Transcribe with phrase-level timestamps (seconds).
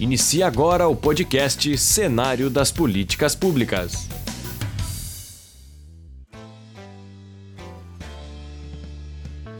[0.00, 4.08] Inicia agora o podcast Cenário das Políticas Públicas.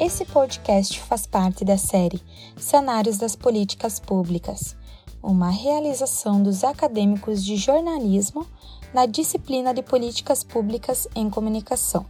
[0.00, 2.20] Esse podcast faz parte da série
[2.56, 4.74] Cenários das Políticas Públicas,
[5.22, 8.46] uma realização dos acadêmicos de jornalismo
[8.92, 12.04] na disciplina de Políticas Públicas em Comunicação,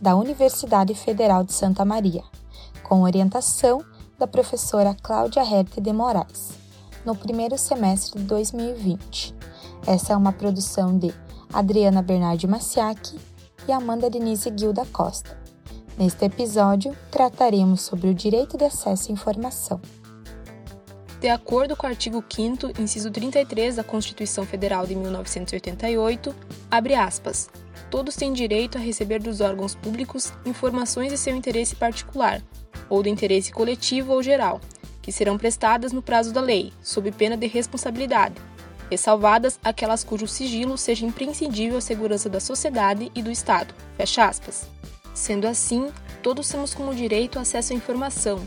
[0.00, 2.22] da Universidade Federal de Santa Maria,
[2.82, 3.84] com orientação
[4.16, 6.57] da professora Cláudia Herta de Moraes,
[7.08, 9.34] no primeiro semestre de 2020.
[9.86, 11.10] Essa é uma produção de
[11.50, 13.18] Adriana Bernardi Maciac
[13.66, 15.40] e Amanda Denise Guilda Costa.
[15.96, 19.80] Neste episódio, trataremos sobre o direito de acesso à informação.
[21.18, 26.34] De acordo com o artigo 5 inciso 33 da Constituição Federal de 1988,
[26.70, 27.48] abre aspas,
[27.90, 32.42] todos têm direito a receber dos órgãos públicos informações de seu interesse particular,
[32.90, 34.60] ou do interesse coletivo ou geral,
[35.08, 38.34] que serão prestadas no prazo da lei, sob pena de responsabilidade,
[38.90, 43.74] ressalvadas aquelas cujo sigilo seja imprescindível à segurança da sociedade e do Estado.
[43.96, 44.68] Fecha aspas.
[45.14, 45.90] Sendo assim,
[46.22, 48.38] todos temos como direito acesso à informação,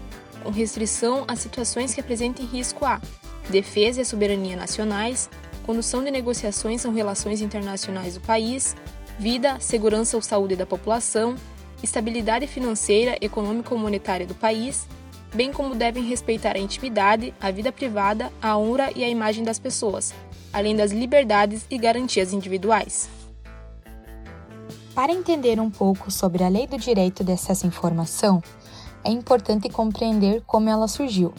[0.43, 3.01] com restrição a situações que apresentem risco a
[3.49, 5.31] defesa e soberania nacionais,
[5.65, 8.75] condução de negociações ou relações internacionais do país,
[9.17, 11.35] vida, segurança ou saúde da população,
[11.81, 14.87] estabilidade financeira, econômica ou monetária do país,
[15.33, 19.59] bem como devem respeitar a intimidade, a vida privada, a honra e a imagem das
[19.59, 20.13] pessoas,
[20.51, 23.09] além das liberdades e garantias individuais.
[24.93, 28.43] Para entender um pouco sobre a Lei do Direito de Acesso à Informação,
[29.03, 31.33] é importante compreender como ela surgiu.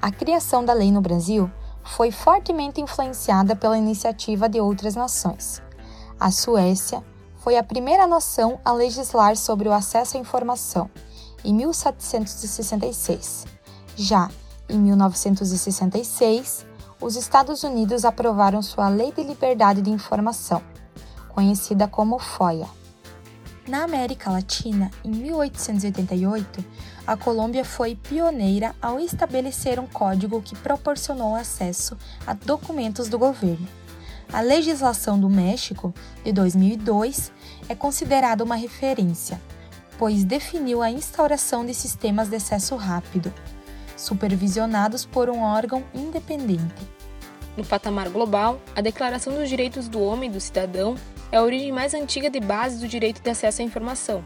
[0.00, 1.50] A criação da lei no Brasil
[1.82, 5.62] foi fortemente influenciada pela iniciativa de outras nações.
[6.20, 7.02] A Suécia,
[7.44, 10.90] foi a primeira nação a legislar sobre o acesso à informação,
[11.44, 13.46] em 1766.
[13.96, 14.30] Já
[14.68, 16.64] em 1966,
[17.00, 20.62] os Estados Unidos aprovaram sua Lei de Liberdade de Informação,
[21.28, 22.66] conhecida como FOIA.
[23.68, 26.64] Na América Latina, em 1888,
[27.06, 33.66] a Colômbia foi pioneira ao estabelecer um código que proporcionou acesso a documentos do governo.
[34.32, 37.30] A legislação do México, de 2002,
[37.68, 39.40] é considerada uma referência,
[39.98, 43.32] pois definiu a instauração de sistemas de acesso rápido,
[43.96, 46.94] supervisionados por um órgão independente.
[47.56, 50.96] No patamar global, a Declaração dos Direitos do Homem e do Cidadão
[51.30, 54.24] é a origem mais antiga de base do direito de acesso à informação.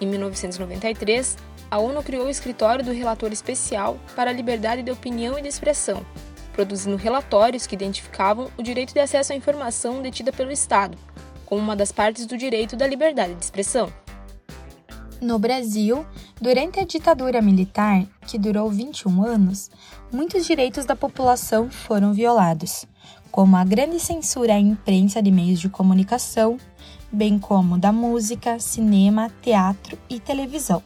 [0.00, 1.36] Em 1993,
[1.70, 5.48] a ONU criou o Escritório do Relator Especial para a Liberdade de Opinião e de
[5.48, 6.04] Expressão,
[6.52, 10.98] produzindo relatórios que identificavam o direito de acesso à informação detida pelo Estado,
[11.46, 13.92] como uma das partes do direito da liberdade de expressão.
[15.24, 16.04] No Brasil,
[16.38, 19.70] durante a ditadura militar, que durou 21 anos,
[20.12, 22.84] muitos direitos da população foram violados,
[23.30, 26.58] como a grande censura à imprensa de meios de comunicação,
[27.10, 30.82] bem como da música, cinema, teatro e televisão.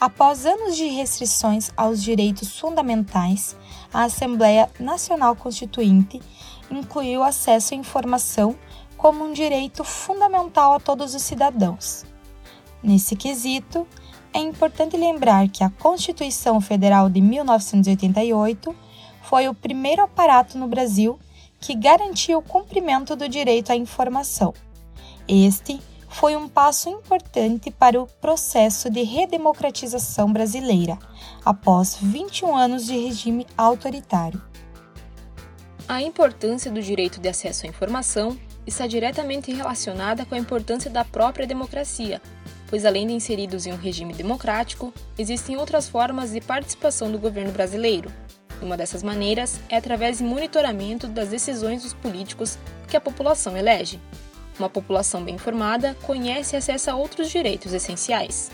[0.00, 3.56] Após anos de restrições aos direitos fundamentais,
[3.94, 6.20] a Assembleia Nacional Constituinte
[6.68, 8.56] incluiu acesso à informação
[8.96, 12.10] como um direito fundamental a todos os cidadãos.
[12.82, 13.86] Nesse quesito,
[14.32, 18.74] é importante lembrar que a Constituição Federal de 1988
[19.22, 21.18] foi o primeiro aparato no Brasil
[21.60, 24.52] que garantiu o cumprimento do direito à informação.
[25.28, 30.98] Este foi um passo importante para o processo de redemocratização brasileira,
[31.44, 34.42] após 21 anos de regime autoritário.
[35.88, 41.04] A importância do direito de acesso à informação está diretamente relacionada com a importância da
[41.04, 42.20] própria democracia,
[42.72, 47.52] pois além de inseridos em um regime democrático, existem outras formas de participação do governo
[47.52, 48.10] brasileiro.
[48.62, 54.00] Uma dessas maneiras é através de monitoramento das decisões dos políticos que a população elege.
[54.58, 58.50] Uma população bem informada conhece e acessa outros direitos essenciais.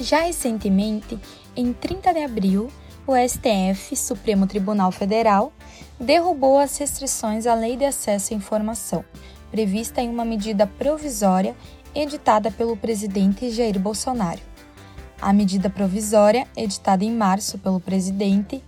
[0.00, 1.16] Já recentemente,
[1.54, 2.72] em 30 de abril,
[3.06, 5.52] o STF, Supremo Tribunal Federal,
[6.00, 9.04] derrubou as restrições à Lei de Acesso à Informação,
[9.52, 11.54] prevista em uma medida provisória
[11.94, 14.40] editada pelo presidente Jair Bolsonaro.
[15.20, 18.62] A medida provisória, editada em março pelo presidente,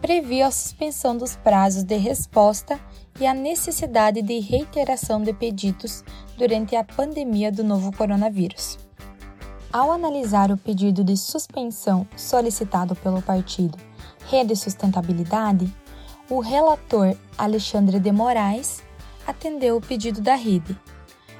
[0.00, 2.78] previa a suspensão dos prazos de resposta
[3.20, 6.02] e a necessidade de reiteração de pedidos
[6.36, 8.78] durante a pandemia do novo coronavírus.
[9.72, 13.78] Ao analisar o pedido de suspensão solicitado pelo partido
[14.28, 15.72] Rede Sustentabilidade,
[16.28, 18.82] o relator Alexandre de Moraes
[19.26, 20.78] atendeu o pedido da rede.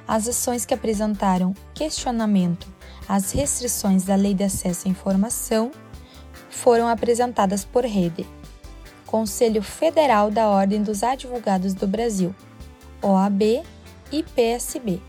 [0.07, 2.67] As ações que apresentaram questionamento
[3.07, 5.71] às restrições da Lei de Acesso à Informação
[6.49, 8.27] foram apresentadas por rede.
[9.05, 12.35] Conselho Federal da Ordem dos Advogados do Brasil,
[13.01, 13.63] OAB
[14.11, 15.01] e PSB.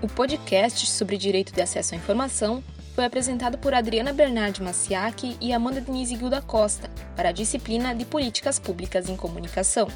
[0.00, 2.62] O podcast sobre direito de acesso à informação
[2.94, 8.04] foi apresentado por Adriana Bernardi Maciac e Amanda Denise Gilda Costa para a disciplina de
[8.04, 9.88] Políticas Públicas em Comunicação.